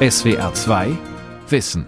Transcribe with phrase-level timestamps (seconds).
[0.00, 0.96] SWR 2
[1.50, 1.84] Wissen.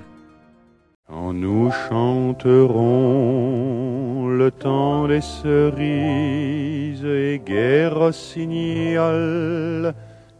[1.08, 9.94] Nous chanterons le temps des cerises et guerre rossignol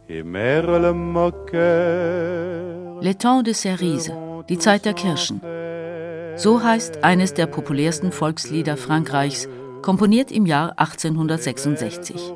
[0.09, 2.99] et merle moqueur.
[3.01, 4.11] Le temps des cerises,
[4.49, 5.39] die Zeit der Kirschen.
[6.35, 9.47] So heißt eines der populärsten Volkslieder Frankreichs,
[9.81, 12.33] komponiert im Jahr 1866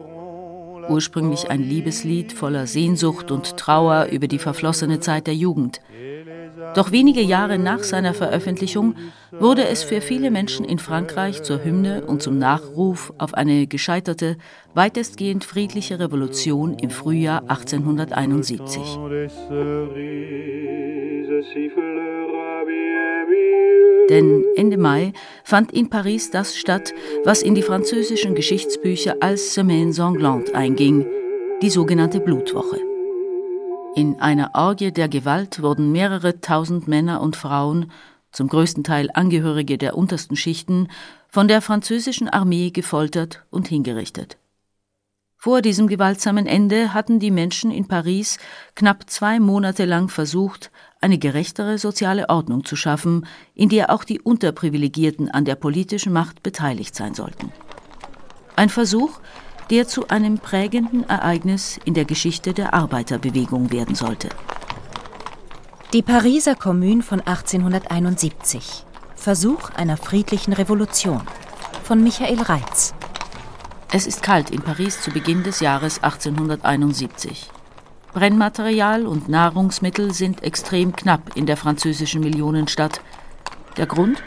[0.89, 5.81] ursprünglich ein Liebeslied voller Sehnsucht und Trauer über die verflossene Zeit der Jugend.
[6.73, 8.95] Doch wenige Jahre nach seiner Veröffentlichung
[9.31, 14.37] wurde es für viele Menschen in Frankreich zur Hymne und zum Nachruf auf eine gescheiterte,
[14.73, 18.81] weitestgehend friedliche Revolution im Frühjahr 1871.
[24.09, 29.93] Denn Ende Mai fand in Paris das statt, was in die französischen Geschichtsbücher als Semaine
[29.93, 31.07] Sanglante einging,
[31.61, 32.79] die sogenannte Blutwoche.
[33.95, 37.91] In einer Orgie der Gewalt wurden mehrere tausend Männer und Frauen,
[38.31, 40.89] zum größten Teil Angehörige der untersten Schichten,
[41.29, 44.37] von der französischen Armee gefoltert und hingerichtet.
[45.37, 48.39] Vor diesem gewaltsamen Ende hatten die Menschen in Paris
[48.73, 50.71] knapp zwei Monate lang versucht,
[51.05, 56.41] eine gerechtere soziale Ordnung zu schaffen, in der auch die Unterprivilegierten an der politischen Macht
[56.41, 57.51] beteiligt sein sollten.
[58.55, 59.19] Ein Versuch,
[59.69, 64.29] der zu einem prägenden Ereignis in der Geschichte der Arbeiterbewegung werden sollte.
[65.93, 68.83] Die Pariser Kommune von 1871.
[69.15, 71.21] Versuch einer friedlichen Revolution
[71.83, 72.95] von Michael Reitz.
[73.91, 77.51] Es ist kalt in Paris zu Beginn des Jahres 1871.
[78.15, 83.01] Brennmaterial und Nahrungsmittel sind extrem knapp in der französischen Millionenstadt.
[83.75, 84.23] Der Grund?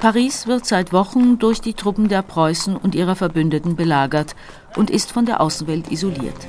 [0.00, 4.34] Paris wird seit Wochen durch die Truppen der Preußen und ihrer Verbündeten belagert
[4.74, 6.48] und ist von der Außenwelt isoliert.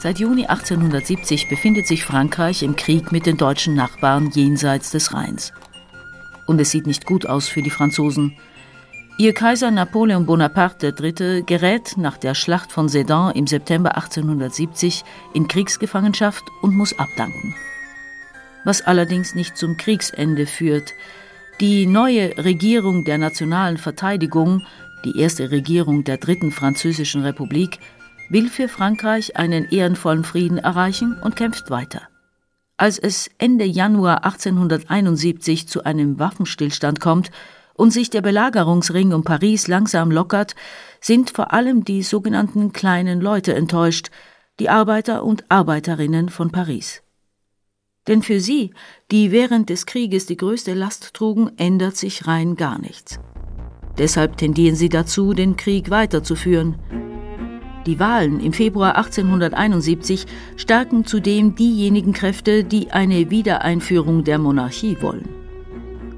[0.00, 5.52] Seit Juni 1870 befindet sich Frankreich im Krieg mit den deutschen Nachbarn jenseits des Rheins.
[6.48, 8.36] Und es sieht nicht gut aus für die Franzosen.
[9.20, 11.42] Ihr Kaiser Napoleon Bonaparte III.
[11.42, 15.02] gerät nach der Schlacht von Sedan im September 1870
[15.34, 17.56] in Kriegsgefangenschaft und muss abdanken.
[18.62, 20.94] Was allerdings nicht zum Kriegsende führt.
[21.58, 24.62] Die neue Regierung der nationalen Verteidigung,
[25.04, 27.80] die erste Regierung der Dritten Französischen Republik,
[28.30, 32.02] will für Frankreich einen ehrenvollen Frieden erreichen und kämpft weiter.
[32.76, 37.32] Als es Ende Januar 1871 zu einem Waffenstillstand kommt,
[37.78, 40.56] und sich der Belagerungsring um Paris langsam lockert,
[41.00, 44.10] sind vor allem die sogenannten kleinen Leute enttäuscht,
[44.58, 47.02] die Arbeiter und Arbeiterinnen von Paris.
[48.08, 48.72] Denn für sie,
[49.12, 53.20] die während des Krieges die größte Last trugen, ändert sich rein gar nichts.
[53.96, 56.76] Deshalb tendieren sie dazu, den Krieg weiterzuführen.
[57.86, 65.47] Die Wahlen im Februar 1871 stärken zudem diejenigen Kräfte, die eine Wiedereinführung der Monarchie wollen.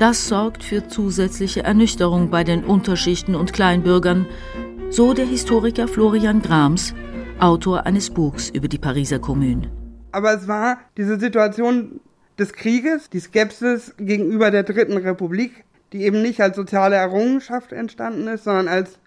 [0.00, 4.26] Das sorgt für zusätzliche Ernüchterung bei den Unterschichten und Kleinbürgern,
[4.88, 6.94] so der Historiker Florian Grams,
[7.38, 9.70] Autor eines Buchs über die Pariser Kommune.
[10.12, 12.00] Aber es war diese Situation
[12.38, 18.26] des Krieges, die Skepsis gegenüber der Dritten Republik, die eben nicht als soziale Errungenschaft entstanden
[18.26, 18.98] ist, sondern als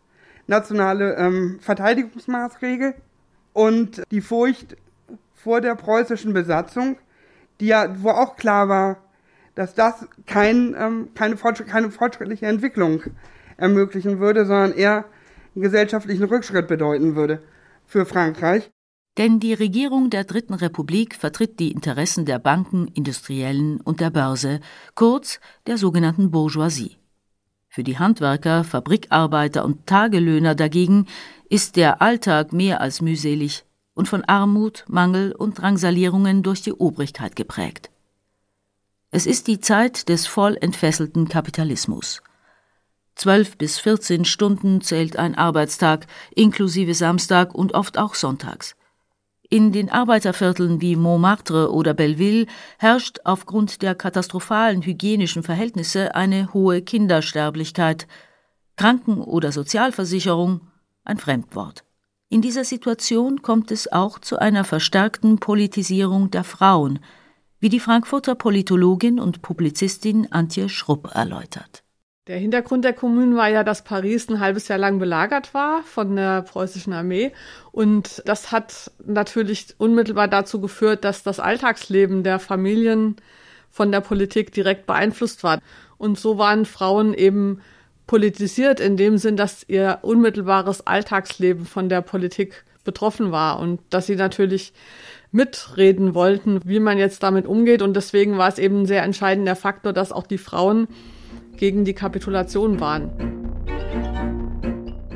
[0.46, 2.94] nationale ähm, Verteidigungsmaßregel
[3.54, 4.78] und die Furcht
[5.34, 6.98] vor der preußischen Besatzung,
[7.60, 8.98] die ja, wo auch klar war,
[9.56, 13.04] dass das kein, ähm, keine, Fortschritt, keine fortschrittliche Entwicklung
[13.58, 15.06] ermöglichen würde, sondern eher
[15.56, 17.42] einen gesellschaftlichen Rückschritt bedeuten würde
[17.86, 18.72] für Frankreich.
[19.18, 24.60] Denn die Regierung der Dritten Republik vertritt die Interessen der Banken, Industriellen und der Börse,
[24.96, 26.98] kurz der sogenannten Bourgeoisie.
[27.70, 31.06] Für die Handwerker, Fabrikarbeiter und Tagelöhner dagegen
[31.50, 37.36] ist der Alltag mehr als mühselig und von Armut, Mangel und Drangsalierungen durch die Obrigkeit
[37.36, 37.93] geprägt.
[39.16, 42.24] Es ist die Zeit des voll entfesselten Kapitalismus.
[43.14, 48.76] Zwölf bis vierzehn Stunden zählt ein Arbeitstag, inklusive Samstag und oft auch sonntags.
[49.52, 52.48] In den Arbeitervierteln wie Montmartre oder Belleville
[52.80, 58.08] herrscht aufgrund der katastrophalen hygienischen Verhältnisse eine hohe Kindersterblichkeit.
[58.78, 60.62] Kranken- oder Sozialversicherung
[61.04, 61.84] ein Fremdwort.
[62.30, 66.98] In dieser Situation kommt es auch zu einer verstärkten Politisierung der Frauen,
[67.64, 71.82] wie die Frankfurter Politologin und Publizistin Antje Schrupp erläutert.
[72.28, 76.18] Der Hintergrund der Kommune war ja, dass Paris ein halbes Jahr lang belagert war von
[76.18, 77.32] der preußischen Armee.
[77.72, 83.16] Und das hat natürlich unmittelbar dazu geführt, dass das Alltagsleben der Familien
[83.70, 85.62] von der Politik direkt beeinflusst war.
[85.98, 87.62] Und so waren Frauen eben
[88.08, 94.08] politisiert in dem Sinn, dass ihr unmittelbares Alltagsleben von der Politik betroffen war und dass
[94.08, 94.74] sie natürlich
[95.34, 97.82] mitreden wollten, wie man jetzt damit umgeht.
[97.82, 100.88] Und deswegen war es eben ein sehr entscheidender Faktor, dass auch die Frauen
[101.58, 103.12] gegen die Kapitulation waren.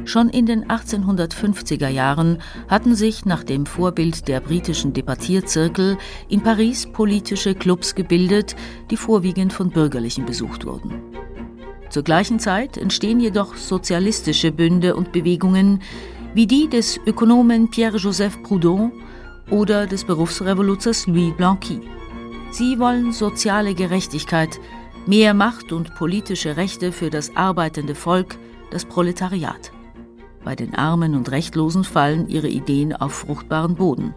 [0.05, 5.97] Schon in den 1850er Jahren hatten sich nach dem Vorbild der britischen Debattierzirkel
[6.29, 8.55] in Paris politische Clubs gebildet,
[8.89, 10.93] die vorwiegend von Bürgerlichen besucht wurden.
[11.89, 15.81] Zur gleichen Zeit entstehen jedoch sozialistische Bünde und Bewegungen
[16.33, 18.91] wie die des Ökonomen Pierre-Joseph Proudhon
[19.49, 21.81] oder des Berufsrevoluzers Louis Blanqui.
[22.51, 24.59] Sie wollen soziale Gerechtigkeit,
[25.05, 28.37] mehr Macht und politische Rechte für das arbeitende Volk,
[28.71, 29.71] das Proletariat.
[30.43, 34.13] Bei den Armen und Rechtlosen fallen ihre Ideen auf fruchtbaren Boden.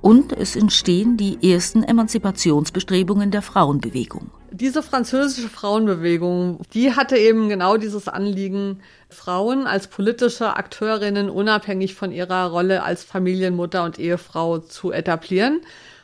[0.00, 4.30] Und es entstehen die ersten Emanzipationsbestrebungen der Frauenbewegung.
[4.52, 12.10] Diese französische Frauenbewegung, die hatte eben genau dieses Anliegen, Frauen als politische Akteurinnen unabhängig von
[12.10, 15.60] ihrer Rolle als Familienmutter und Ehefrau zu etablieren.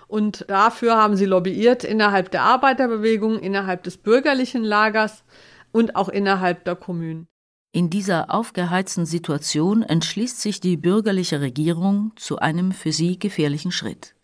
[0.07, 5.25] Und dafür haben sie lobbyiert innerhalb der Arbeiterbewegung, innerhalb des bürgerlichen Lagers
[5.73, 7.27] und auch innerhalb der Kommunen.
[7.73, 14.16] In dieser aufgeheizten Situation entschließt sich die bürgerliche Regierung zu einem für sie gefährlichen Schritt.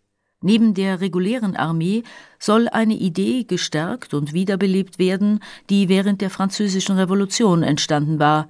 [0.43, 2.03] Neben der regulären Armee
[2.39, 5.41] soll eine Idee gestärkt und wiederbelebt werden,
[5.71, 8.49] die während der Französischen Revolution entstanden war,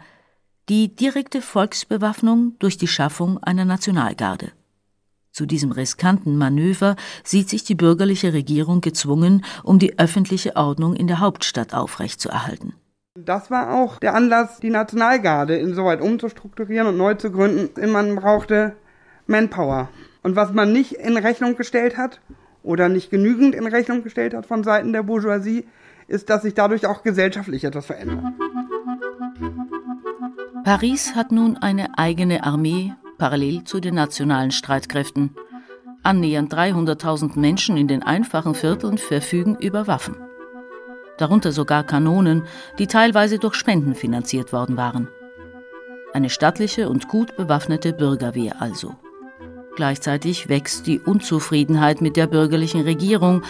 [0.69, 4.53] die direkte Volksbewaffnung durch die Schaffung einer Nationalgarde.
[5.33, 11.07] Zu diesem riskanten Manöver sieht sich die bürgerliche Regierung gezwungen, um die öffentliche Ordnung in
[11.07, 12.75] der Hauptstadt aufrechtzuerhalten.
[13.15, 17.91] Das war auch der Anlass, die Nationalgarde insoweit umzustrukturieren und neu zu gründen.
[17.91, 18.77] Man brauchte
[19.27, 19.91] Manpower.
[20.23, 22.21] Und was man nicht in Rechnung gestellt hat
[22.63, 25.67] oder nicht genügend in Rechnung gestellt hat von Seiten der Bourgeoisie,
[26.07, 28.25] ist, dass sich dadurch auch gesellschaftlich etwas verändert.
[30.65, 35.35] Paris hat nun eine eigene Armee parallel zu den nationalen Streitkräften.
[36.03, 40.17] Annähernd 300.000 Menschen in den einfachen Vierteln verfügen über Waffen.
[41.19, 42.45] Darunter sogar Kanonen,
[42.79, 45.09] die teilweise durch Spenden finanziert worden waren.
[46.13, 48.97] Eine stattliche und gut bewaffnete Bürgerwehr also.
[49.75, 53.43] Gleichzeitig wächst die Unzufriedenheit mit der bürgerlichen Regierung,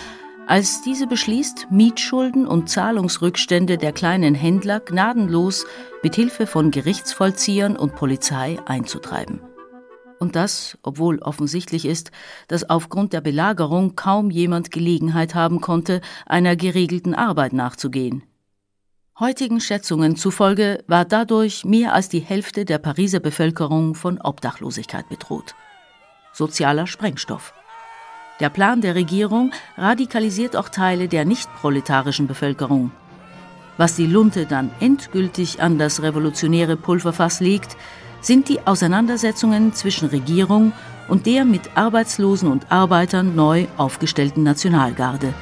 [0.47, 5.67] als diese beschließt, Mietschulden und Zahlungsrückstände der kleinen Händler gnadenlos
[6.03, 9.41] mit Hilfe von Gerichtsvollziehern und Polizei einzutreiben.
[10.21, 12.13] Und das, obwohl offensichtlich ist,
[12.47, 18.23] dass aufgrund der Belagerung kaum jemand Gelegenheit haben konnte, einer geregelten Arbeit nachzugehen.
[19.19, 25.55] Heutigen Schätzungen zufolge war dadurch mehr als die Hälfte der Pariser Bevölkerung von Obdachlosigkeit bedroht
[26.33, 27.53] sozialer Sprengstoff.
[28.41, 32.91] Der Plan der Regierung radikalisiert auch Teile der nichtproletarischen Bevölkerung.
[33.77, 37.77] Was die Lunte dann endgültig an das revolutionäre Pulverfass legt,
[38.21, 40.73] sind die Auseinandersetzungen zwischen Regierung
[41.09, 45.35] und der mit Arbeitslosen und Arbeitern neu aufgestellten Nationalgarde,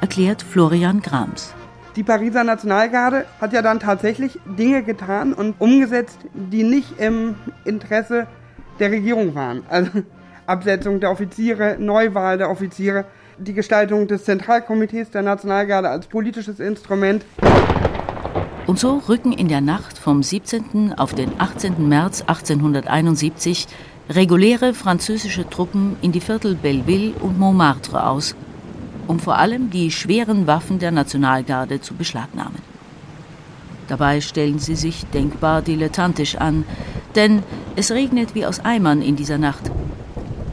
[0.00, 1.54] erklärt Florian Grams.
[1.96, 7.34] Die Pariser Nationalgarde hat ja dann tatsächlich Dinge getan und umgesetzt, die nicht im
[7.64, 8.26] Interesse
[8.78, 9.64] der Regierung waren.
[9.68, 9.90] Also
[10.48, 13.04] Absetzung der Offiziere, Neuwahl der Offiziere,
[13.38, 17.24] die Gestaltung des Zentralkomitees der Nationalgarde als politisches Instrument.
[18.66, 20.94] Und so rücken in der Nacht vom 17.
[20.96, 21.88] auf den 18.
[21.88, 23.66] März 1871
[24.10, 28.34] reguläre französische Truppen in die Viertel Belleville und Montmartre aus,
[29.06, 32.60] um vor allem die schweren Waffen der Nationalgarde zu beschlagnahmen.
[33.86, 36.64] Dabei stellen sie sich denkbar dilettantisch an,
[37.14, 37.42] denn
[37.74, 39.70] es regnet wie aus Eimern in dieser Nacht.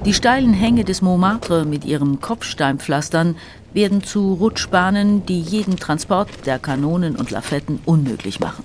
[0.06, 3.36] Die steilen Hänge des Montmartre mit ihren Kopfsteinpflastern
[3.74, 8.64] werden zu Rutschbahnen, die jeden Transport der Kanonen und Lafetten unmöglich machen.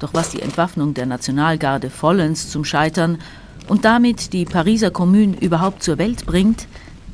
[0.00, 3.20] Doch was die Entwaffnung der Nationalgarde vollends zum Scheitern
[3.68, 6.66] und damit die Pariser Kommune überhaupt zur Welt bringt,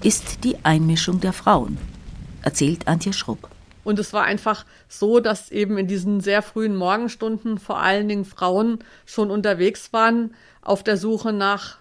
[0.03, 1.77] ist die Einmischung der Frauen,
[2.41, 3.51] erzählt Antje Schrupp.
[3.85, 8.25] Und es war einfach so, dass eben in diesen sehr frühen Morgenstunden vor allen Dingen
[8.25, 11.77] Frauen schon unterwegs waren auf der Suche nach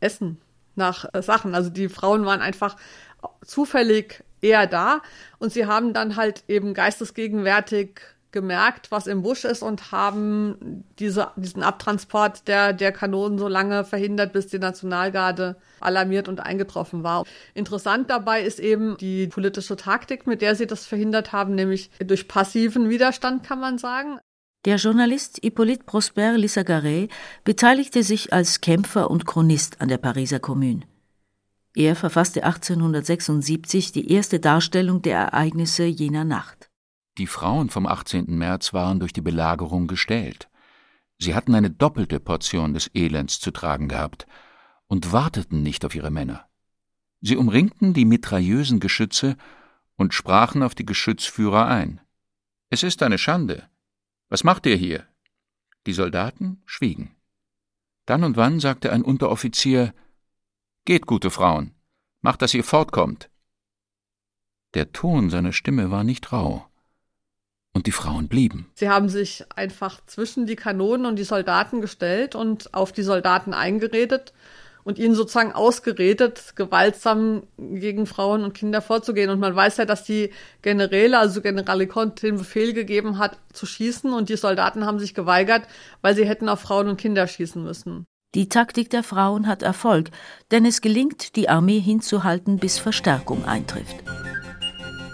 [0.00, 0.38] Essen,
[0.76, 1.54] nach äh, Sachen.
[1.54, 2.76] Also die Frauen waren einfach
[3.44, 5.00] zufällig eher da
[5.38, 8.00] und sie haben dann halt eben geistesgegenwärtig
[8.32, 13.82] gemerkt, was im Busch ist und haben diese, diesen Abtransport der, der Kanonen so lange
[13.84, 17.24] verhindert, bis die Nationalgarde alarmiert und eingetroffen war.
[17.54, 22.28] Interessant dabei ist eben die politische Taktik, mit der sie das verhindert haben, nämlich durch
[22.28, 24.18] passiven Widerstand, kann man sagen.
[24.66, 27.08] Der Journalist Hippolyte Prosper Lissagaret
[27.44, 30.80] beteiligte sich als Kämpfer und Chronist an der Pariser Kommune.
[31.76, 36.68] Er verfasste 1876 die erste Darstellung der Ereignisse jener Nacht.
[37.16, 38.24] Die Frauen vom 18.
[38.26, 40.48] März waren durch die Belagerung gestellt.
[41.16, 44.26] Sie hatten eine doppelte Portion des Elends zu tragen gehabt.
[44.88, 46.46] und warteten nicht auf ihre Männer.
[47.20, 49.36] Sie umringten die mitraillösen Geschütze
[49.96, 52.00] und sprachen auf die Geschützführer ein.
[52.70, 53.68] Es ist eine Schande.
[54.28, 55.06] Was macht ihr hier?
[55.86, 57.14] Die Soldaten schwiegen.
[58.06, 59.94] Dann und wann sagte ein Unteroffizier
[60.84, 61.74] Geht, gute Frauen,
[62.20, 63.28] macht, dass ihr fortkommt.
[64.74, 66.66] Der Ton seiner Stimme war nicht rau.
[67.72, 68.70] Und die Frauen blieben.
[68.74, 73.52] Sie haben sich einfach zwischen die Kanonen und die Soldaten gestellt und auf die Soldaten
[73.52, 74.32] eingeredet
[74.86, 79.30] und ihnen sozusagen ausgeredet, gewaltsam gegen Frauen und Kinder vorzugehen.
[79.30, 80.30] Und man weiß ja, dass die
[80.62, 85.12] Generäle, also General Leconte, den Befehl gegeben hat, zu schießen und die Soldaten haben sich
[85.12, 85.66] geweigert,
[86.02, 88.06] weil sie hätten auf Frauen und Kinder schießen müssen.
[88.36, 90.10] Die Taktik der Frauen hat Erfolg,
[90.52, 93.96] denn es gelingt, die Armee hinzuhalten, bis Verstärkung eintrifft.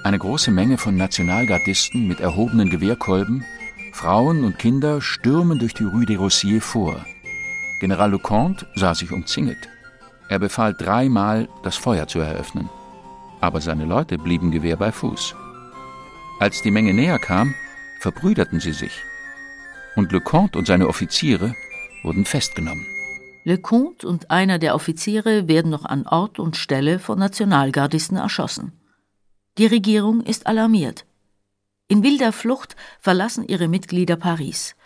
[0.05, 3.47] Eine große Menge von Nationalgardisten mit erhobenen Gewehrkolben,
[3.95, 7.07] Frauen und Kinder stürmen durch die Rue des Rossiers vor.
[7.83, 9.69] General Leconte sah sich umzingelt.
[10.29, 12.71] Er befahl dreimal, das Feuer zu eröffnen.
[13.41, 15.35] Aber seine Leute blieben Gewehr bei Fuß.
[16.39, 17.57] Als die Menge näher kam,
[17.99, 18.93] verbrüderten sie sich.
[19.97, 21.57] Und Leconte und seine Offiziere
[22.05, 22.87] wurden festgenommen.
[23.43, 28.71] Leconte und einer der Offiziere werden noch an Ort und Stelle von Nationalgardisten erschossen.
[29.59, 31.05] Die Regierung ist alarmiert.
[31.89, 34.77] In wilder Flucht verlassen ihre Mitglieder Paris.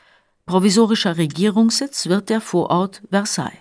[0.46, 3.58] Provisorischer Regierungssitz wird der Vorort Versailles.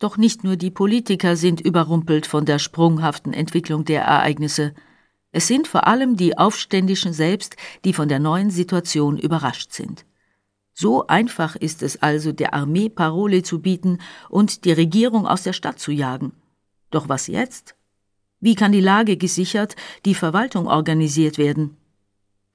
[0.00, 4.74] Doch nicht nur die Politiker sind überrumpelt von der sprunghaften Entwicklung der Ereignisse.
[5.30, 10.04] Es sind vor allem die Aufständischen selbst, die von der neuen Situation überrascht sind.
[10.72, 15.52] So einfach ist es also, der Armee Parole zu bieten und die Regierung aus der
[15.52, 16.32] Stadt zu jagen.
[16.90, 17.76] Doch was jetzt?
[18.40, 21.76] Wie kann die Lage gesichert, die Verwaltung organisiert werden?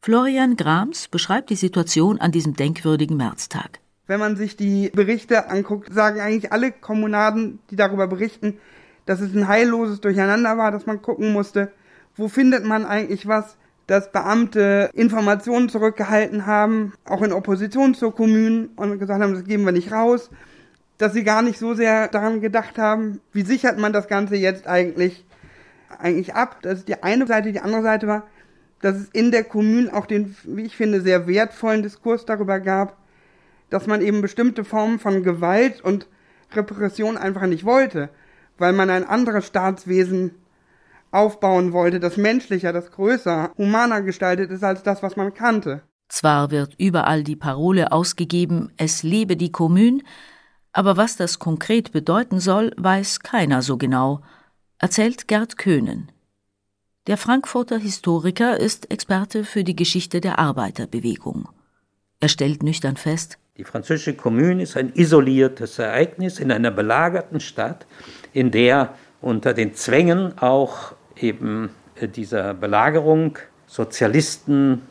[0.02, 3.80] Florian Grams beschreibt die Situation an diesem denkwürdigen Märztag.
[4.08, 8.58] Wenn man sich die Berichte anguckt, sagen eigentlich alle Kommunaden, die darüber berichten,
[9.06, 11.74] dass es ein heilloses Durcheinander war, dass man gucken musste,
[12.16, 18.70] wo findet man eigentlich was, dass Beamte Informationen zurückgehalten haben, auch in Opposition zur Kommunen
[18.78, 20.30] und gesagt haben, das geben wir nicht raus,
[20.98, 24.66] dass sie gar nicht so sehr daran gedacht haben, wie sichert man das Ganze jetzt
[24.66, 25.26] eigentlich
[25.98, 26.58] eigentlich ab.
[26.62, 27.52] Das ist die eine Seite.
[27.52, 28.28] Die andere Seite war,
[28.82, 32.98] dass es in der Kommune auch den, wie ich finde, sehr wertvollen Diskurs darüber gab,
[33.70, 36.08] dass man eben bestimmte Formen von Gewalt und
[36.54, 38.10] Repression einfach nicht wollte,
[38.58, 40.32] weil man ein anderes Staatswesen
[41.12, 45.82] aufbauen wollte, das menschlicher, das größer, humaner gestaltet ist als das, was man kannte.
[46.08, 50.02] Zwar wird überall die Parole ausgegeben, es lebe die Kommune,
[50.72, 54.22] aber was das konkret bedeuten soll, weiß keiner so genau
[54.80, 56.12] erzählt Gerd Köhnen.
[57.10, 61.50] Der Frankfurter Historiker ist Experte für die Geschichte der Arbeiterbewegung.
[62.20, 67.88] Er stellt nüchtern fest, die französische Kommune ist ein isoliertes Ereignis in einer belagerten Stadt,
[68.32, 74.84] in der unter den Zwängen auch eben äh, dieser Belagerung Sozialisten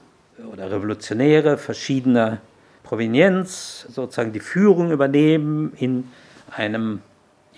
[0.53, 2.39] oder Revolutionäre verschiedener
[2.83, 6.09] Provenienz sozusagen die Führung übernehmen in
[6.51, 7.01] einem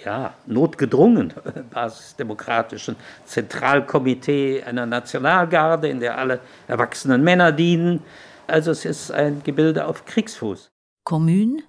[0.04, 1.32] ja, notgedrungen
[1.70, 8.02] basisdemokratischen Zentralkomitee einer Nationalgarde, in der alle erwachsenen Männer dienen.
[8.46, 10.70] Also es ist ein Gebilde auf Kriegsfuß.
[11.04, 11.62] Kommune,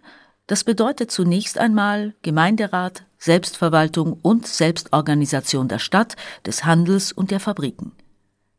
[0.48, 7.94] das bedeutet zunächst einmal Gemeinderat, Selbstverwaltung und Selbstorganisation der Stadt, des Handels und der Fabriken.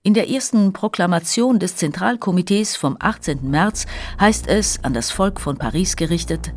[0.04, 3.48] In der ersten Proklamation des Zentralkomitees vom 18.
[3.48, 3.86] März
[4.20, 6.52] heißt es an das Volk von Paris gerichtet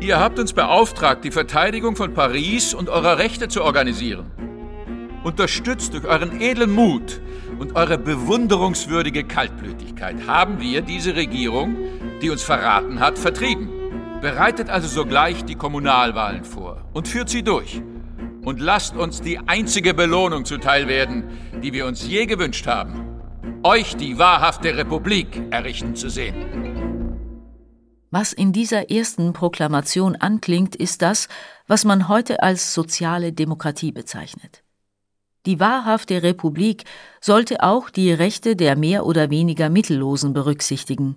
[0.00, 4.30] Ihr habt uns beauftragt, die Verteidigung von Paris und eurer Rechte zu organisieren.
[5.24, 7.20] Unterstützt durch euren edlen Mut
[7.58, 11.76] und eure bewunderungswürdige Kaltblütigkeit haben wir diese Regierung,
[12.22, 13.70] die uns verraten hat, vertrieben.
[14.22, 17.82] Bereitet also sogleich die Kommunalwahlen vor und führt sie durch.
[18.44, 21.24] Und lasst uns die einzige Belohnung zuteil werden,
[21.60, 23.04] die wir uns je gewünscht haben.
[23.64, 26.67] Euch die wahrhafte Republik errichten zu sehen.
[28.10, 31.28] Was in dieser ersten Proklamation anklingt, ist das,
[31.66, 34.62] was man heute als soziale Demokratie bezeichnet.
[35.44, 36.84] Die wahrhafte Republik
[37.20, 41.16] sollte auch die Rechte der mehr oder weniger Mittellosen berücksichtigen.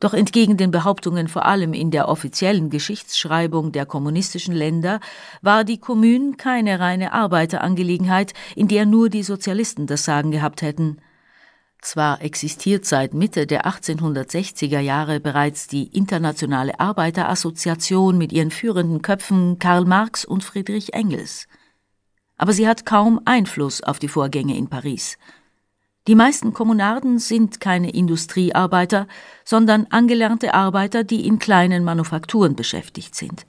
[0.00, 5.00] Doch entgegen den Behauptungen vor allem in der offiziellen Geschichtsschreibung der kommunistischen Länder
[5.42, 10.98] war die Kommune keine reine Arbeiterangelegenheit, in der nur die Sozialisten das Sagen gehabt hätten.
[11.80, 19.58] Zwar existiert seit Mitte der 1860er Jahre bereits die Internationale Arbeiterassoziation mit ihren führenden Köpfen
[19.58, 21.46] Karl Marx und Friedrich Engels.
[22.36, 25.18] Aber sie hat kaum Einfluss auf die Vorgänge in Paris.
[26.08, 29.06] Die meisten Kommunarden sind keine Industriearbeiter,
[29.44, 33.46] sondern angelernte Arbeiter, die in kleinen Manufakturen beschäftigt sind.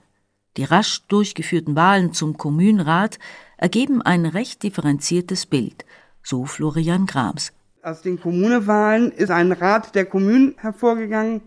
[0.56, 3.18] Die rasch durchgeführten Wahlen zum Kommunenrat
[3.56, 5.84] ergeben ein recht differenziertes Bild,
[6.22, 7.52] so Florian Grams.
[7.82, 11.40] Aus den Kommunewahlen ist ein Rat der Kommunen hervorgegangen,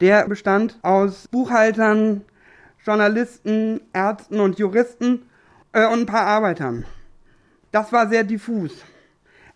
[0.00, 2.20] der bestand aus Buchhaltern,
[2.84, 5.22] Journalisten, Ärzten und Juristen
[5.72, 6.84] äh, und ein paar Arbeitern.
[7.72, 8.70] Das war sehr diffus.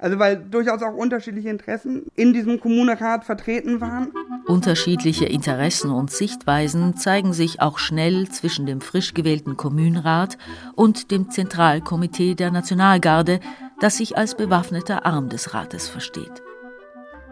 [0.02, 4.12] Also weil durchaus auch unterschiedliche Interessen in diesem Kommunerat vertreten waren.
[4.48, 10.36] Unterschiedliche Interessen und Sichtweisen zeigen sich auch schnell zwischen dem frisch gewählten Kommunenrat
[10.74, 13.38] und dem Zentralkomitee der Nationalgarde,
[13.82, 16.42] das sich als bewaffneter Arm des Rates versteht.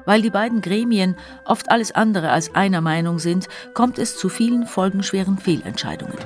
[0.04, 4.66] Weil die beiden Gremien oft alles andere als einer Meinung sind, kommt es zu vielen
[4.66, 6.18] folgenschweren Fehlentscheidungen.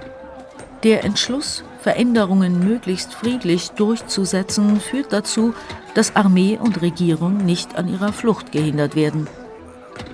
[0.83, 5.55] Der Entschluss, Veränderungen möglichst friedlich durchzusetzen, führt dazu,
[5.93, 9.27] dass Armee und Regierung nicht an ihrer Flucht gehindert werden.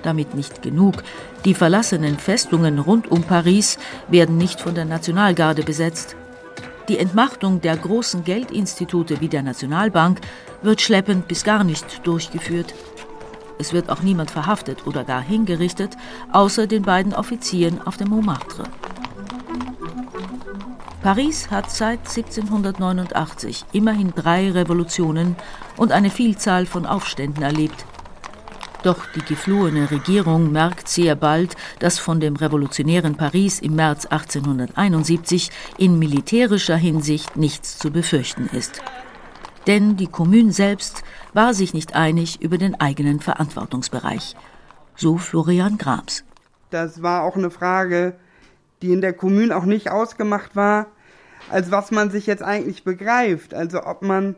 [0.03, 1.03] Damit nicht genug.
[1.45, 6.15] Die verlassenen Festungen rund um Paris werden nicht von der Nationalgarde besetzt.
[6.87, 10.19] Die Entmachtung der großen Geldinstitute wie der Nationalbank
[10.61, 12.73] wird schleppend bis gar nicht durchgeführt.
[13.59, 15.95] Es wird auch niemand verhaftet oder gar hingerichtet,
[16.31, 18.63] außer den beiden Offizieren auf dem Montmartre.
[21.03, 25.35] Paris hat seit 1789 immerhin drei Revolutionen
[25.77, 27.85] und eine Vielzahl von Aufständen erlebt.
[28.83, 35.51] Doch die geflohene Regierung merkt sehr bald, dass von dem revolutionären Paris im März 1871
[35.77, 38.81] in militärischer Hinsicht nichts zu befürchten ist.
[39.67, 44.35] Denn die Kommune selbst war sich nicht einig über den eigenen Verantwortungsbereich.
[44.95, 46.23] So Florian Grams.
[46.71, 48.15] Das war auch eine Frage
[48.81, 50.87] die in der Kommune auch nicht ausgemacht war,
[51.49, 53.53] als was man sich jetzt eigentlich begreift.
[53.53, 54.35] Also ob man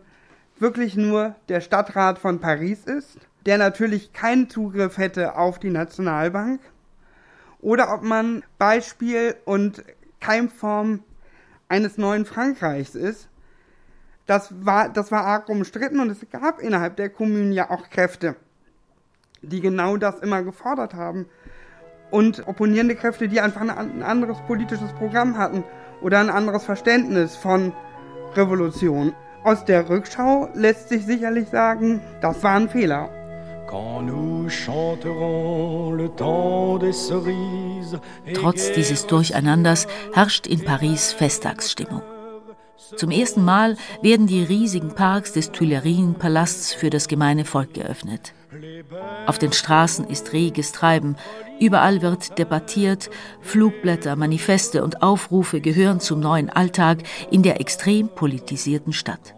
[0.59, 6.61] wirklich nur der Stadtrat von Paris ist, der natürlich keinen Zugriff hätte auf die Nationalbank,
[7.61, 9.83] oder ob man Beispiel und
[10.19, 10.99] Keimform
[11.69, 13.29] eines neuen Frankreichs ist.
[14.25, 18.35] Das war, das war arg umstritten und es gab innerhalb der Kommune ja auch Kräfte,
[19.41, 21.25] die genau das immer gefordert haben
[22.11, 25.63] und opponierende Kräfte, die einfach ein anderes politisches Programm hatten
[26.01, 27.73] oder ein anderes Verständnis von
[28.35, 29.13] Revolution.
[29.43, 33.09] Aus der Rückschau lässt sich sicherlich sagen, das war ein Fehler.
[38.33, 42.01] Trotz dieses Durcheinanders herrscht in Paris Festtagsstimmung.
[42.95, 48.33] Zum ersten Mal werden die riesigen Parks des Tuilerienpalasts für das gemeine Volk geöffnet.
[49.25, 51.15] Auf den Straßen ist reges Treiben,
[51.59, 53.09] überall wird debattiert,
[53.41, 59.33] Flugblätter, Manifeste und Aufrufe gehören zum neuen Alltag in der extrem politisierten Stadt.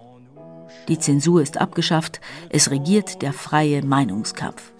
[0.88, 4.73] Die Zensur ist abgeschafft, es regiert der freie Meinungskampf.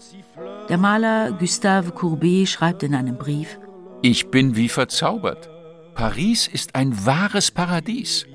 [0.70, 3.60] Der Maler Gustave Courbet schreibt in einem Brief
[4.02, 5.50] Ich bin wie verzaubert.
[5.96, 8.26] Paris ist ein wahres Paradies.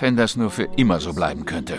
[0.00, 1.78] Wenn das nur für immer so bleiben könnte.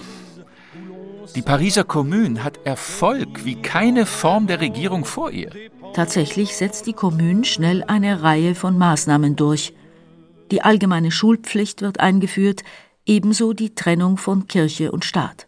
[1.36, 5.52] Die Pariser Kommune hat Erfolg wie keine Form der Regierung vor ihr.
[5.94, 9.74] Tatsächlich setzt die Kommune schnell eine Reihe von Maßnahmen durch.
[10.52, 12.64] Die allgemeine Schulpflicht wird eingeführt,
[13.06, 15.48] ebenso die Trennung von Kirche und Staat.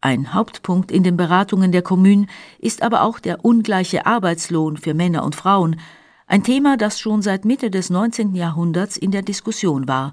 [0.00, 2.26] Ein Hauptpunkt in den Beratungen der Kommune
[2.58, 5.80] ist aber auch der ungleiche Arbeitslohn für Männer und Frauen,
[6.28, 8.34] ein Thema, das schon seit Mitte des 19.
[8.34, 10.12] Jahrhunderts in der Diskussion war,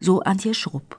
[0.00, 0.98] so Antje Schrupp.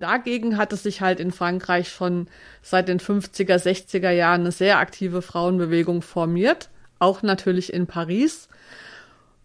[0.00, 2.28] Dagegen hat es sich halt in Frankreich schon
[2.62, 8.48] seit den 50er, 60er Jahren eine sehr aktive Frauenbewegung formiert, auch natürlich in Paris.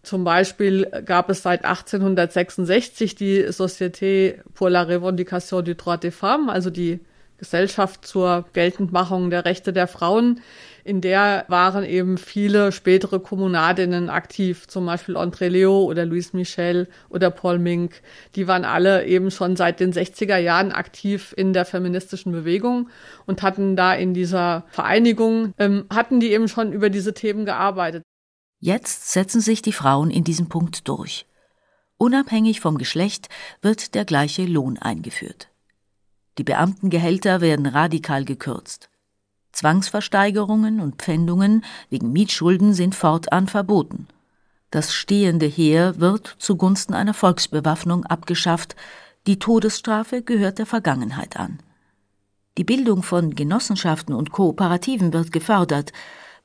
[0.02, 6.48] Zum Beispiel gab es seit 1866 die Société pour la Revendication du droit des femmes,
[6.48, 7.00] also die
[7.38, 10.40] Gesellschaft zur Geltendmachung der Rechte der Frauen,
[10.84, 16.88] in der waren eben viele spätere Kommunadinnen aktiv, zum Beispiel André Leo oder Louise Michel
[17.08, 18.02] oder Paul Mink.
[18.34, 22.88] Die waren alle eben schon seit den 60er Jahren aktiv in der feministischen Bewegung
[23.26, 28.02] und hatten da in dieser Vereinigung, ähm, hatten die eben schon über diese Themen gearbeitet.
[28.58, 31.26] Jetzt setzen sich die Frauen in diesem Punkt durch.
[31.96, 33.28] Unabhängig vom Geschlecht
[33.62, 35.48] wird der gleiche Lohn eingeführt.
[36.38, 38.90] Die Beamtengehälter werden radikal gekürzt.
[39.52, 44.06] Zwangsversteigerungen und Pfändungen wegen Mietschulden sind fortan verboten.
[44.70, 48.76] Das stehende Heer wird zugunsten einer Volksbewaffnung abgeschafft,
[49.26, 51.58] die Todesstrafe gehört der Vergangenheit an.
[52.56, 55.92] Die Bildung von Genossenschaften und Kooperativen wird gefördert,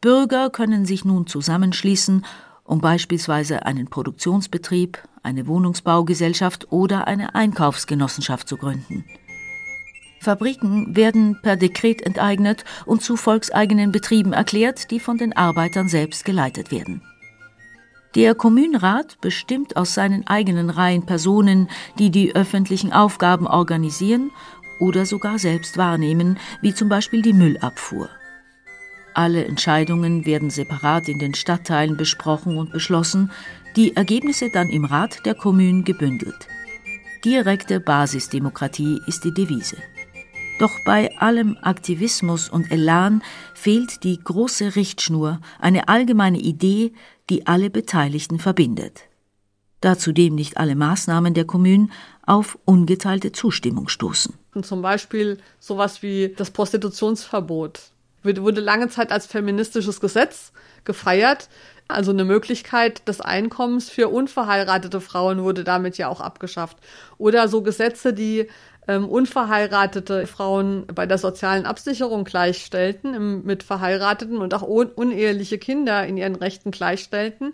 [0.01, 2.25] Bürger können sich nun zusammenschließen,
[2.63, 9.05] um beispielsweise einen Produktionsbetrieb, eine Wohnungsbaugesellschaft oder eine Einkaufsgenossenschaft zu gründen.
[10.25, 16.25] Fabriken werden per Dekret enteignet und zu volkseigenen Betrieben erklärt, die von den Arbeitern selbst
[16.25, 17.01] geleitet werden.
[18.15, 24.31] Der Kommunenrat bestimmt aus seinen eigenen Reihen Personen, die die öffentlichen Aufgaben organisieren
[24.79, 28.09] oder sogar selbst wahrnehmen, wie zum Beispiel die Müllabfuhr.
[29.13, 33.31] Alle Entscheidungen werden separat in den Stadtteilen besprochen und beschlossen,
[33.75, 36.47] die Ergebnisse dann im Rat der Kommunen gebündelt.
[37.23, 39.77] Direkte Basisdemokratie ist die Devise.
[40.57, 43.21] Doch bei allem Aktivismus und Elan
[43.53, 46.93] fehlt die große Richtschnur, eine allgemeine Idee,
[47.29, 49.01] die alle Beteiligten verbindet.
[49.81, 51.91] Da zudem nicht alle Maßnahmen der Kommunen
[52.25, 54.33] auf ungeteilte Zustimmung stoßen.
[54.61, 57.91] Zum Beispiel sowas wie das Prostitutionsverbot
[58.23, 60.51] wurde lange Zeit als feministisches Gesetz
[60.83, 61.49] gefeiert.
[61.87, 66.77] Also eine Möglichkeit des Einkommens für unverheiratete Frauen wurde damit ja auch abgeschafft.
[67.19, 68.47] Oder so Gesetze, die
[68.87, 75.57] ähm, unverheiratete Frauen bei der sozialen Absicherung gleichstellten im, mit verheirateten und auch un uneheliche
[75.57, 77.53] Kinder in ihren Rechten gleichstellten.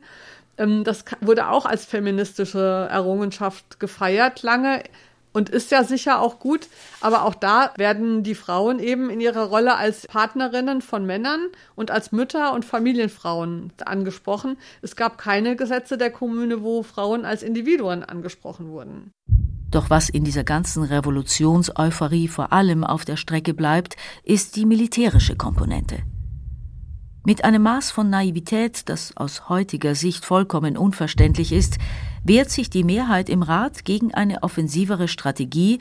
[0.57, 4.83] Ähm, das wurde auch als feministische Errungenschaft gefeiert lange
[5.33, 6.67] und ist ja sicher auch gut,
[6.99, 11.89] aber auch da werden die Frauen eben in ihrer Rolle als Partnerinnen von Männern und
[11.89, 14.57] als Mütter und Familienfrauen angesprochen.
[14.81, 19.13] Es gab keine Gesetze der Kommune, wo Frauen als Individuen angesprochen wurden.
[19.71, 25.35] Doch was in dieser ganzen Revolutionseuphorie vor allem auf der Strecke bleibt, ist die militärische
[25.35, 25.99] Komponente.
[27.23, 31.77] Mit einem Maß von Naivität, das aus heutiger Sicht vollkommen unverständlich ist,
[32.23, 35.79] wehrt sich die Mehrheit im Rat gegen eine offensivere Strategie,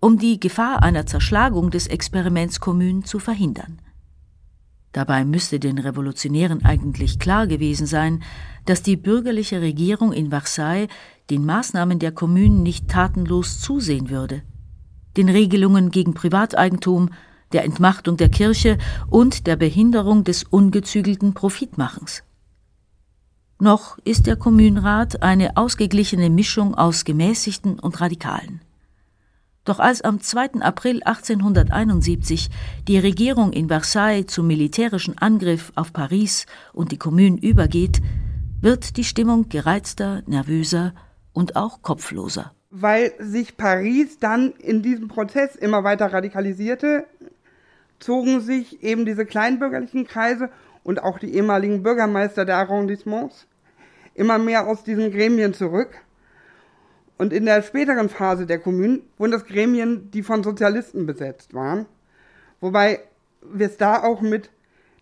[0.00, 3.80] um die Gefahr einer Zerschlagung des Experiments Kommunen zu verhindern.
[4.92, 8.24] Dabei müsste den Revolutionären eigentlich klar gewesen sein,
[8.70, 10.86] dass die bürgerliche Regierung in Versailles
[11.28, 14.42] den Maßnahmen der Kommunen nicht tatenlos zusehen würde.
[15.16, 17.10] Den Regelungen gegen Privateigentum,
[17.50, 18.78] der Entmachtung der Kirche
[19.08, 22.22] und der Behinderung des ungezügelten Profitmachens.
[23.58, 28.60] Noch ist der Kommunenrat eine ausgeglichene Mischung aus Gemäßigten und Radikalen.
[29.64, 30.60] Doch als am 2.
[30.60, 32.50] April 1871
[32.86, 38.00] die Regierung in Versailles zum militärischen Angriff auf Paris und die Kommunen übergeht,
[38.60, 40.94] wird die Stimmung gereizter, nervöser
[41.32, 42.52] und auch kopfloser.
[42.70, 47.06] Weil sich Paris dann in diesem Prozess immer weiter radikalisierte,
[47.98, 50.50] zogen sich eben diese kleinbürgerlichen Kreise
[50.82, 53.46] und auch die ehemaligen Bürgermeister der Arrondissements
[54.14, 55.90] immer mehr aus diesen Gremien zurück.
[57.18, 61.86] Und in der späteren Phase der Kommunen wurden das Gremien, die von Sozialisten besetzt waren.
[62.60, 63.00] Wobei
[63.42, 64.50] wir es da auch mit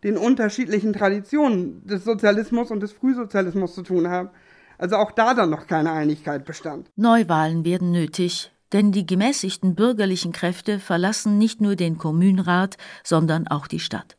[0.04, 4.30] den unterschiedlichen Traditionen des Sozialismus und des Frühsozialismus zu tun haben.
[4.78, 6.88] Also auch da dann noch keine Einigkeit bestand.
[6.94, 13.66] Neuwahlen werden nötig, denn die gemäßigten bürgerlichen Kräfte verlassen nicht nur den Kommunenrat, sondern auch
[13.66, 14.16] die Stadt.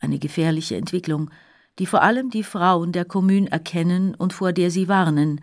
[0.00, 1.30] Eine gefährliche Entwicklung,
[1.78, 5.40] die vor allem die Frauen der Kommune erkennen und vor der sie warnen,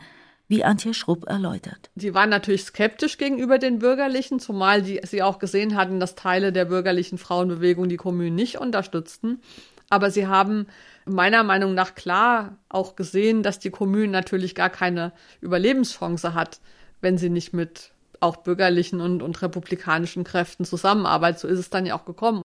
[0.47, 1.89] wie Antje Schrupp erläutert.
[1.95, 6.51] Sie waren natürlich skeptisch gegenüber den Bürgerlichen, zumal die, sie auch gesehen hatten, dass Teile
[6.51, 9.41] der bürgerlichen Frauenbewegung die Kommune nicht unterstützten.
[9.89, 10.67] Aber sie haben
[11.05, 16.60] meiner Meinung nach klar auch gesehen, dass die Kommune natürlich gar keine Überlebenschance hat,
[17.01, 21.39] wenn sie nicht mit auch bürgerlichen und, und republikanischen Kräften zusammenarbeitet.
[21.39, 22.41] So ist es dann ja auch gekommen.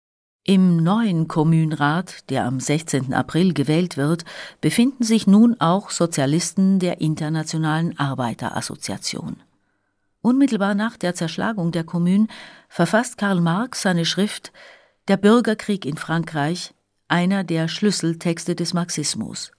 [0.50, 3.14] Im neuen Kommunenrat, der am 16.
[3.14, 4.24] April gewählt wird,
[4.60, 9.36] befinden sich nun auch Sozialisten der Internationalen Arbeiterassoziation.
[10.22, 12.26] Unmittelbar nach der Zerschlagung der Kommune
[12.68, 14.52] verfasst Karl Marx seine Schrift
[15.06, 16.74] Der Bürgerkrieg in Frankreich,
[17.06, 19.52] einer der Schlüsseltexte des Marxismus.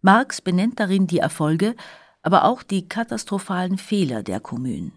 [0.00, 1.74] Marx benennt darin die Erfolge,
[2.22, 4.92] aber auch die katastrophalen Fehler der Kommunen.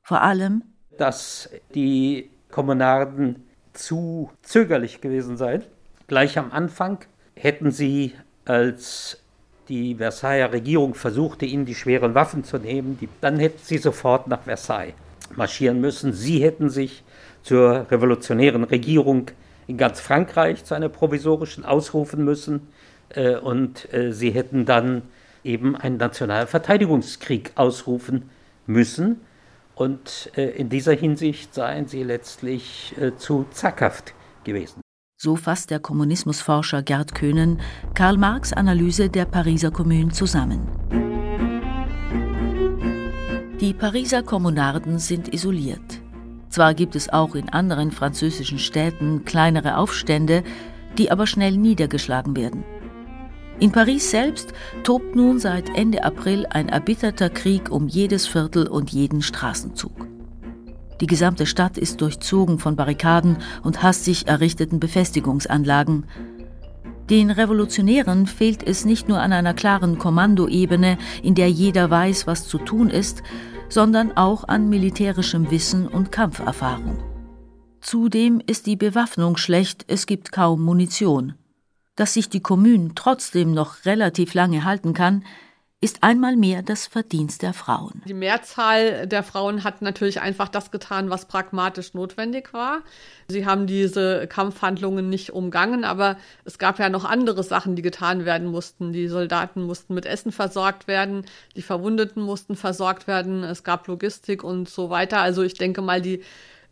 [0.00, 0.62] Vor allem,
[0.96, 3.43] dass die Kommunarden
[3.74, 5.62] zu zögerlich gewesen seien.
[6.06, 6.98] Gleich am Anfang
[7.34, 9.20] hätten sie, als
[9.68, 14.28] die Versailler Regierung versuchte, ihnen die schweren Waffen zu nehmen, die, dann hätten sie sofort
[14.28, 14.94] nach Versailles
[15.36, 16.12] marschieren müssen.
[16.12, 17.02] Sie hätten sich
[17.42, 19.30] zur revolutionären Regierung
[19.66, 22.68] in ganz Frankreich zu einer provisorischen ausrufen müssen
[23.10, 25.02] äh, und äh, sie hätten dann
[25.42, 28.30] eben einen nationalen Verteidigungskrieg ausrufen
[28.66, 29.20] müssen.
[29.74, 34.80] Und äh, in dieser Hinsicht seien sie letztlich äh, zu zackhaft gewesen.
[35.16, 37.60] So fasst der Kommunismusforscher Gerd Köhnen
[37.94, 40.68] Karl Marx Analyse der Pariser Kommune zusammen.
[43.60, 46.02] Die Pariser Kommunarden sind isoliert.
[46.50, 50.44] Zwar gibt es auch in anderen französischen Städten kleinere Aufstände,
[50.98, 52.64] die aber schnell niedergeschlagen werden.
[53.60, 58.90] In Paris selbst tobt nun seit Ende April ein erbitterter Krieg um jedes Viertel und
[58.90, 60.08] jeden Straßenzug.
[61.00, 66.06] Die gesamte Stadt ist durchzogen von Barrikaden und hastig errichteten Befestigungsanlagen.
[67.10, 72.48] Den Revolutionären fehlt es nicht nur an einer klaren Kommandoebene, in der jeder weiß, was
[72.48, 73.22] zu tun ist,
[73.68, 76.98] sondern auch an militärischem Wissen und Kampferfahrung.
[77.80, 81.34] Zudem ist die Bewaffnung schlecht, es gibt kaum Munition.
[81.96, 85.24] Dass sich die Kommune trotzdem noch relativ lange halten kann,
[85.84, 88.00] ist einmal mehr das Verdienst der Frauen.
[88.06, 92.80] Die Mehrzahl der Frauen hat natürlich einfach das getan, was pragmatisch notwendig war.
[93.28, 98.24] Sie haben diese Kampfhandlungen nicht umgangen, aber es gab ja noch andere Sachen, die getan
[98.24, 98.94] werden mussten.
[98.94, 104.42] Die Soldaten mussten mit Essen versorgt werden, die Verwundeten mussten versorgt werden, es gab Logistik
[104.42, 105.18] und so weiter.
[105.18, 106.22] Also ich denke mal, die,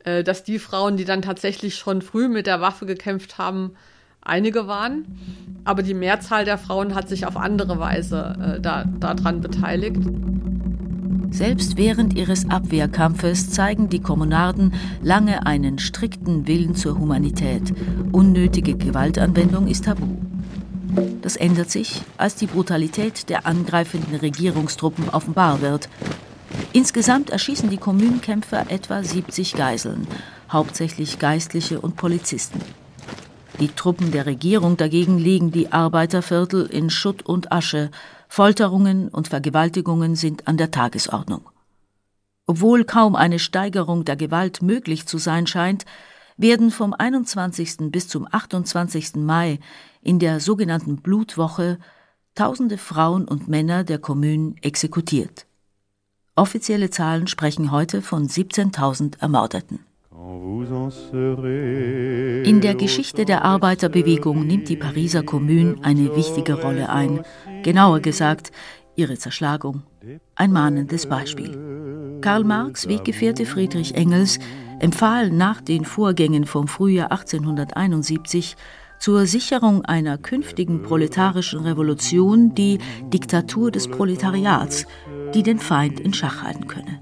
[0.05, 3.77] äh, dass die Frauen, die dann tatsächlich schon früh mit der Waffe gekämpft haben,
[4.23, 5.05] einige waren,
[5.65, 10.01] aber die Mehrzahl der Frauen hat sich auf andere Weise äh, da, daran beteiligt.
[11.31, 17.73] Selbst während ihres Abwehrkampfes zeigen die Kommunarden lange einen strikten Willen zur Humanität.
[18.13, 20.19] Unnötige Gewaltanwendung ist tabu.
[21.23, 25.89] Das ändert sich, als die Brutalität der angreifenden Regierungstruppen offenbar wird.
[26.75, 30.07] Insgesamt erschießen die Kommunenkämpfer etwa 70 Geiseln,
[30.51, 32.61] hauptsächlich Geistliche und Polizisten.
[33.63, 37.93] Die Truppen der Regierung dagegen legen die Arbeiterviertel in Schutt und Asche.
[38.27, 41.49] Folterungen und Vergewaltigungen sind an der Tagesordnung.
[42.49, 45.85] Obwohl kaum eine Steigerung der Gewalt möglich zu sein scheint,
[46.37, 47.93] werden vom 21.
[47.93, 49.15] bis zum 28.
[49.15, 49.61] Mai
[50.01, 51.79] in der sogenannten Blutwoche
[52.35, 55.47] tausende Frauen und Männer der Kommune exekutiert.
[56.35, 59.87] Offizielle Zahlen sprechen heute von 17.000 Ermordeten.
[62.45, 67.25] In der Geschichte der Arbeiterbewegung nimmt die Pariser Kommune eine wichtige Rolle ein.
[67.63, 68.53] Genauer gesagt,
[68.95, 69.83] ihre Zerschlagung.
[70.37, 72.19] Ein mahnendes Beispiel.
[72.21, 74.39] Karl Marx Weggefährte Friedrich Engels
[74.79, 78.57] empfahl nach den Vorgängen vom Frühjahr 1871
[79.03, 82.79] zur Sicherung einer künftigen proletarischen Revolution die
[83.13, 84.87] Diktatur des Proletariats,
[85.35, 87.01] die den Feind in Schach halten könne.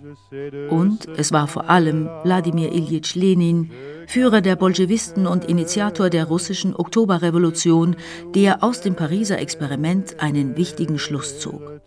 [0.70, 3.70] Und es war vor allem Wladimir Iljitsch Lenin,
[4.06, 7.96] Führer der Bolschewisten und Initiator der russischen Oktoberrevolution,
[8.34, 11.80] der aus dem Pariser Experiment einen wichtigen Schluss zog.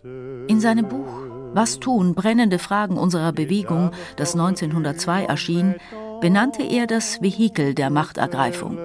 [0.46, 1.06] In seinem Buch
[1.52, 2.14] Was tun?
[2.14, 5.74] Brennende Fragen unserer Bewegung, das 1902 erschien,
[6.20, 8.78] benannte er das Vehikel der Machtergreifung.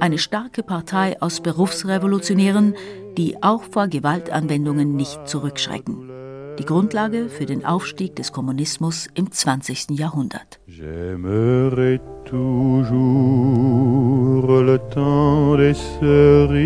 [0.00, 2.74] Eine starke Partei aus Berufsrevolutionären,
[3.16, 6.07] die auch vor Gewaltanwendungen nicht zurückschrecken.
[6.58, 9.90] Die Grundlage für den Aufstieg des Kommunismus im 20.
[9.90, 10.58] Jahrhundert.
[10.66, 13.14] J'aimerais toujours
[14.62, 16.58] le temps des cerises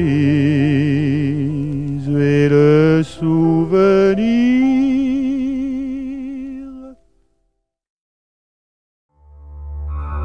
[2.09, 4.22] et le souvenir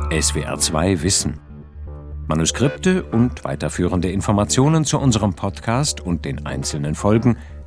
[0.09, 1.41] SWR 2 Wissen.
[2.29, 7.37] Manuskripte und weiterführende Informationen zu unserem Podcast und den einzelnen Folgen